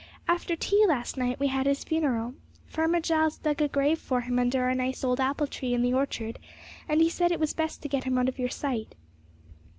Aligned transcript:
'After 0.27 0.55
tea 0.55 0.83
last 0.87 1.15
night 1.15 1.39
we 1.39 1.45
had 1.49 1.67
his 1.67 1.83
funeral. 1.83 2.33
Farmer 2.65 2.99
Giles 2.99 3.37
dug 3.37 3.61
a 3.61 3.67
grave 3.67 3.99
for 3.99 4.21
him 4.21 4.39
under 4.39 4.63
our 4.63 4.73
nice 4.73 5.03
old 5.03 5.19
apple 5.19 5.45
tree 5.45 5.75
in 5.75 5.83
the 5.83 5.93
orchard, 5.93 6.39
he 6.89 7.07
said 7.07 7.31
it 7.31 7.39
was 7.39 7.53
best 7.53 7.83
to 7.83 7.87
get 7.87 8.05
him 8.05 8.17
out 8.17 8.27
of 8.27 8.39
your 8.39 8.49
sight.' 8.49 8.95